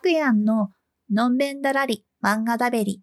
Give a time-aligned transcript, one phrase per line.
[0.00, 0.70] くやんの
[1.12, 3.02] のんべんだらり漫画だべり。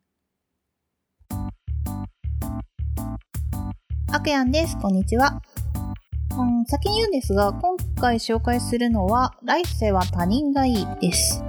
[4.12, 4.76] あくやんです。
[4.79, 5.39] こんにちは。
[6.35, 11.44] うん、先に言うんですが、今回紹介するのは、来世は他人がいいです。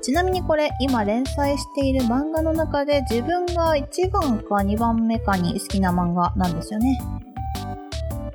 [0.00, 6.98] ちなみにこれ、今連載している漫画の中で自分が1番か2番目かに好きな漫画なんですよね。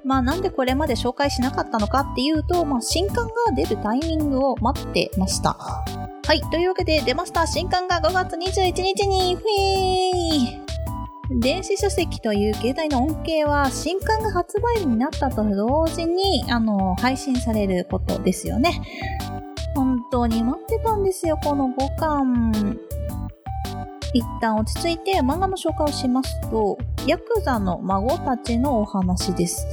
[0.04, 6.03] まあなんでこれまで紹介しなかったのかっていうと、まあ新刊が出るタイミングを待ってました。
[6.26, 6.42] はい。
[6.52, 7.46] というわけで出ました。
[7.46, 10.64] 新刊が5月21日に、ふえー
[11.40, 18.82] 電子書籍という携帯の恩恵は新刊が発売日になったと同時に、あの、配信されることですよね。
[19.74, 22.80] 本当に待ってたんですよ、この5巻。
[24.14, 29.66] 一旦落ち着いて漫画の紹介をしますと、ヤクザの孫たちのお話です。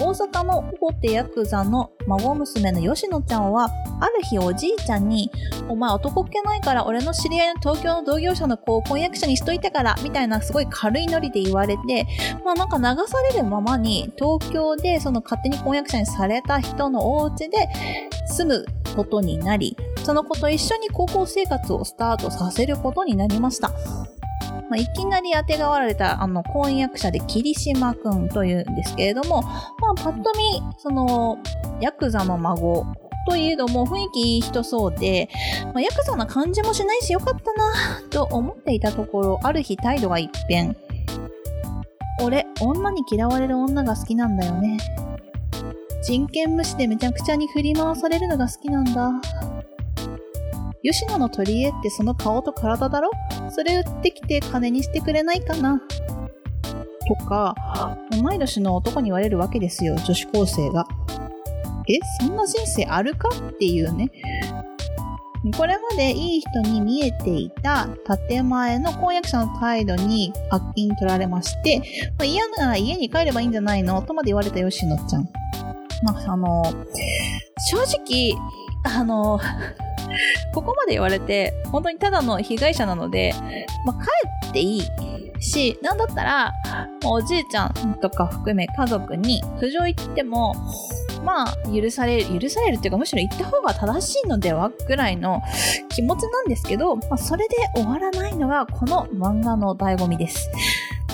[0.00, 3.68] 大阪の大手ヤクザの孫娘の吉野ちゃんは、
[4.00, 5.30] ある日おじいちゃんに、
[5.68, 12.06] お前男っ気ないから俺の知り合いの東京の同業者の子を婚約者にしといてから、みたいなすごい軽いノリで言われて、
[12.44, 17.68] まあなんか流されるままに東京でその勝手に婚約者にされた人のお家で
[18.28, 23.72] 住むことになり、その子と一緒に高校生活をスタートさせることになりました。
[24.70, 31.38] まあ、いきなり当てがわられたあの婚約者で霧島くんというんですけれども、まあ、パッと見、その、
[31.80, 32.86] ヤクザの孫
[33.28, 35.28] といえども雰囲気いい人そうで、
[35.66, 40.76] まあ、ヤクザな感じもしないしよかったなと思っていたところ、ある日態度が一変。
[42.20, 44.78] 俺、女に嫌われる女が好きなんだよね。
[46.02, 49.10] 人権無視でめちゃくちゃに振り回されるのが好きなんだ。
[50.82, 53.10] 吉野の取り柄ってその顔と体だろ？
[53.50, 55.80] それ売ってきて金にしてくれないかな
[57.08, 57.54] とか、
[58.10, 60.86] 同い年の男に言われるわけですよ、女子高生が。
[61.88, 64.10] え、そんな人生あるかっていうね。
[65.56, 67.88] これまでいい人に見えていた
[68.28, 71.78] 建前の婚約者の態度に罰金取られまして、
[72.18, 74.02] まあ、嫌なら家に帰ればいいんじゃないの？
[74.02, 75.28] とまで言われた吉野ちゃん。
[76.02, 76.64] まあ、あの、
[77.70, 78.34] 正直、
[78.96, 79.38] あの、
[80.54, 83.34] ここまで言われて、本当にただの被害者なので、
[83.84, 83.96] まあ、
[84.42, 86.54] 帰っていいし、なんだったら、
[87.04, 90.54] おじいちゃんとか含め家族に苦情言っても、
[91.24, 95.42] まあ、許される、許されるっていうか、むしろ言った方が正しいのではぐらいの
[95.88, 100.50] 気持ちなんですけど、まあ、それで終わらないのが、この漫画の醍醐味です。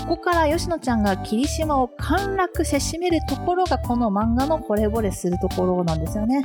[0.07, 6.45] ここから吉野ちゃんが霧島を陥落せしめるところが、この漫画の惚れ惚れするところなんですよね。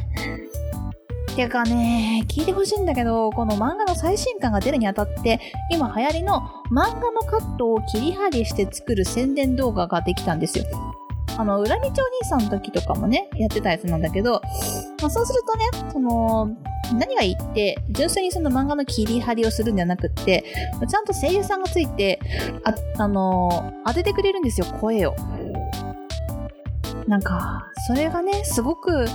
[1.39, 5.39] てかね、聞いてほしいんだけど、この漫画の最新刊が出るにあたって、
[5.71, 10.65] 今流行りの漫画のカットを切り張りして作る宣伝動画ができたんですよ。
[11.37, 14.41] あの、裏道お兄さんの時とかもね、やってたやつなんだけど、
[15.01, 16.49] まあ、そうするとね、その、
[16.99, 20.43] 何がいいって、純粋にその漫画の切り張りをするんじゃなくって、
[20.89, 22.19] ちゃんと声優さんがついて、
[22.65, 25.15] あ、あの当ててくれるんですよ、声を。
[27.07, 29.05] なんか、それがね、すごく、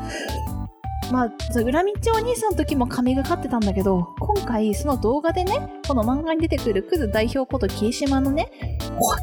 [1.13, 8.51] まあ、裏道お兄さんの時も神がかってたんだけど、今回その動画でね、この漫画に出てくるクズ代表こと霧島のね、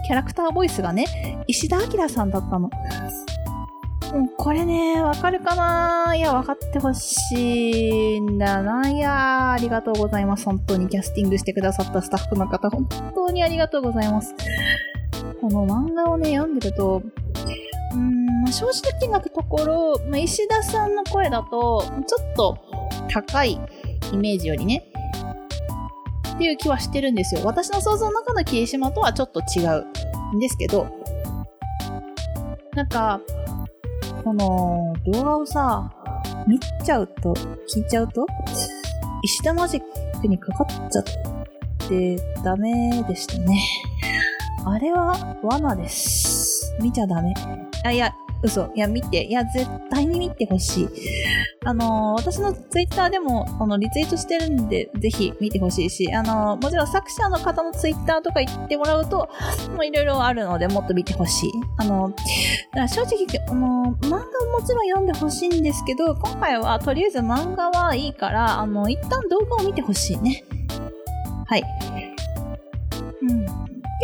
[0.06, 2.70] キャラクターボイスがね、石田明さんだったの。
[4.14, 6.14] もうこれね、わかるかな？
[6.16, 8.90] いや、わかってほしいんだな。
[8.90, 10.46] いやありがとうございます。
[10.46, 14.36] 本当にキャスティングしてくださったスタッフの方、本当にありがとうございます。
[15.40, 17.02] この漫画をね、読んでると、
[18.52, 22.58] あ、正直なところ、まあ、石田さんの声だと、ちょっと
[23.10, 23.60] 高い
[24.12, 24.84] イメージよりね、
[26.36, 27.42] っていう気はしてるんですよ。
[27.46, 30.88] 私の想像の中の霧島とはちょっと違うんですけど、
[32.74, 33.22] なんか、
[34.24, 35.92] この動画をさ、
[36.48, 37.34] 見ちゃうと、
[37.74, 38.26] 聞いちゃうと、
[39.24, 39.82] 石田マジッ
[40.22, 41.04] クにかかっちゃっ
[41.88, 43.62] てダメでしたね。
[44.66, 46.76] あれは罠です。
[46.80, 47.34] 見ちゃダメ。
[47.84, 48.14] あ、いや、
[48.44, 48.72] 嘘。
[48.76, 49.24] いや、見て。
[49.24, 50.90] いや、絶対に見てほしい。
[51.64, 59.30] あのー、私のツイッターでも、このリツイートしてるんで、ぜひ見てほしいし、あのー、もちろん作者の方のツイッターとか言ってもらうと、
[59.76, 61.52] もういろいろあるので、もっと見てほしい。
[61.78, 62.24] あのー、だか
[62.74, 70.44] ら正直、あの漫画ももちろん読んでほしいんですけど、今回はとりあえず漫画はいいから、あの、一旦動画を見てほしいね。
[71.48, 71.64] はい。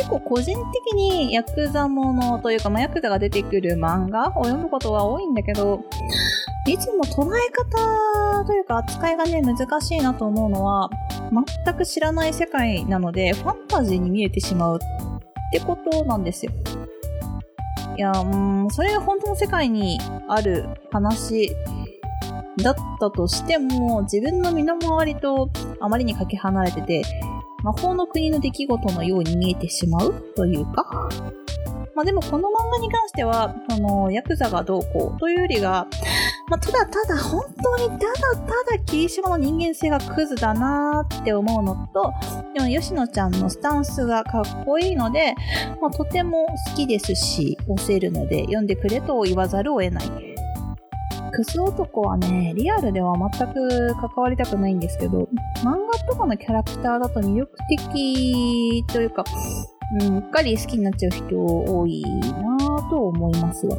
[0.08, 5.84] 結構個人的にヤクザものというか、まあ、ヤクザが出てくる漫画を読むことが多いんだけど、
[6.66, 10.90] いつも捉え方というか扱いがね、難しいなと思うのは、
[11.66, 14.80] 全く知らない世界なので、ファンタジーに見えてしまうっ
[15.52, 16.54] てことなんですよ。
[17.98, 20.00] いや、うん、それが本当の世界に
[20.30, 21.50] ある話
[22.64, 25.50] だったとしても、自分の身の回りと
[25.82, 27.02] あまりにかけ離れてて、
[27.68, 30.14] 魔法の国の出来事のように見えてしまう？
[30.38, 31.10] というか？
[31.94, 35.20] まあでもこの漫画に関しては、あの、ヤクザがどうこう？
[35.20, 35.86] というよりが、
[36.48, 38.06] まあ、ただただ本当にただ
[38.36, 42.14] ただ霧島の人間性がクズだなーって思うのと、
[42.54, 45.36] でも吉野ちゃんのスタンスがかっこいいので、
[45.82, 50.27] まあ、とても好きですし、押せるので読んでくれと言わざるを得ない。
[51.38, 55.30] クズ男はね、リアルでは全く関わりたくないんですけど、
[55.64, 59.24] 漫画とかのキャラクターだと魅力的というか、
[60.02, 63.78] う、っかり好きになっちゃう人多いなぁと思いますが。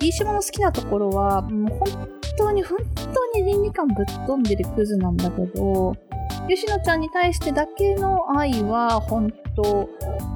[0.00, 2.08] 霧島の好きなところは、もう本
[2.38, 2.78] 当に本
[3.12, 5.94] 当に倫理観ぶっ飛んでるクズなんだけど、
[6.48, 9.88] 吉野ちゃんに対してだけの愛は本当っ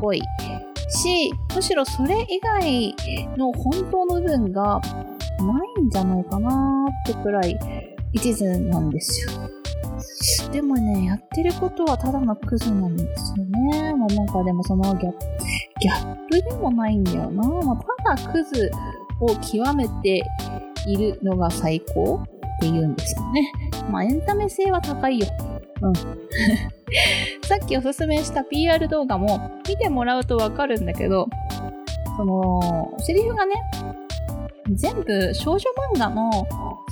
[0.03, 0.21] ぽい
[0.91, 2.95] し、むしろそれ以外
[3.39, 4.83] の本当の部分が
[5.43, 7.59] ないんじゃないかなってくらい
[8.13, 9.51] 一途なんですよ。
[10.53, 13.95] でもね、やってることはただのクズなんですよね。
[13.95, 15.27] まあなんかでもそのギャップ、
[15.81, 17.49] ギャップでもないんだよな。
[17.49, 18.71] まあ、ただクズ
[19.21, 20.23] を極めて
[20.87, 22.27] いるのが最高っ
[22.61, 23.53] て言うんですかね。
[23.91, 25.27] まあエンタメ性は高いよ。
[25.83, 25.95] うん。
[27.47, 31.29] さっきおすすめした PR 動画も見てもらうとわかるんだけど、
[32.17, 33.55] その、セリフがね、
[34.77, 35.65] 全部少女
[35.95, 36.31] 漫画の、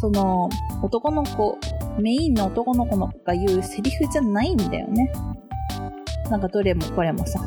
[0.01, 0.49] その、
[0.83, 1.59] 男の子
[2.01, 5.13] メインの男の子のが言うセリフじゃないんだよね。
[6.31, 7.41] なんかどれもこれもさ。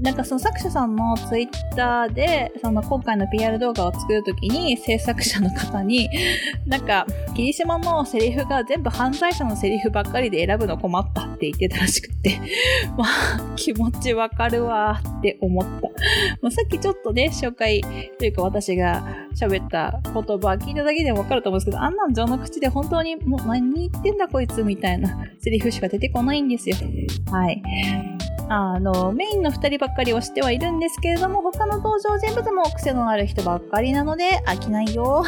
[0.00, 6.10] なんかその作者さんのツイッターで、その今回の PR 動画を作るときに制作者の方に、
[6.66, 12.38] なんか、霧島のセリフが全部犯罪者のセリフばっかりで選ぶの困ったって言ってたらしくて、
[12.98, 15.70] まあ、気持ちわかるわって思った。
[16.42, 17.80] まあ、さっきちょっとね、紹介
[18.18, 19.02] というか私が
[19.34, 20.22] 喋った言葉
[20.56, 26.76] 聞いただけでもわかると思うんですけど、あんなん情の口で本当にもう何言ってんだこいつみたいなセリフしか出てこないんですよ。
[27.30, 27.62] はい。
[28.52, 35.22] あの、メインの2人ばっかりをしてはいるんですけれども、他の登場人物も癖のある人ばっかりなので飽きないよ。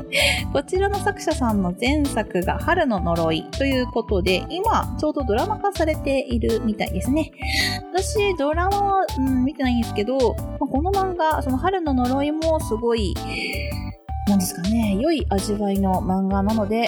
[0.54, 7.30] こちらの作者さんの前作が春の呪いということで、今ちょうどドラマ化されているみたいですね。
[7.92, 13.14] 私、ドラマは、うん、見てないんですけど、まこの漫画、その春の呪いもすごい、
[14.28, 16.86] なんですかね、良い味わいの漫画なので、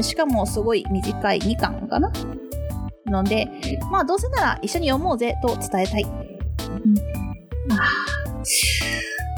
[0.00, 2.10] しかもすごい短い2巻かな
[3.06, 3.48] ので、
[3.90, 6.02] まあどうせなら一緒に読もうぜと伝えたい。
[6.02, 7.76] うん、あ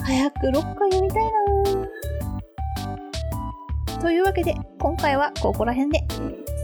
[0.05, 1.25] 早く6回読みたい
[3.95, 6.07] なというわけで、今回はここら辺で。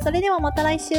[0.03, 0.95] それではまた来週